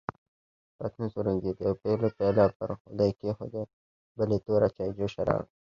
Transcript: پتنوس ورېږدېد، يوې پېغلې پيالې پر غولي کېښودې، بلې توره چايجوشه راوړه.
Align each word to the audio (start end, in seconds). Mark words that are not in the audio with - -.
پتنوس 0.77 1.13
ورېږدېد، 1.15 1.57
يوې 1.63 1.79
پېغلې 1.81 2.09
پيالې 2.17 2.45
پر 2.57 2.69
غولي 2.79 3.09
کېښودې، 3.19 3.63
بلې 4.17 4.37
توره 4.45 4.67
چايجوشه 4.75 5.21
راوړه. 5.27 5.47